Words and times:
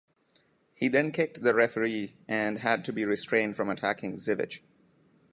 He 0.73 0.87
then 0.87 1.11
kicked 1.11 1.43
the 1.43 1.53
referee 1.53 2.15
and 2.27 2.57
had 2.57 2.83
to 2.85 2.91
be 2.91 3.05
restrained 3.05 3.55
from 3.55 3.69
attacking 3.69 4.15
Zivic. 4.15 4.61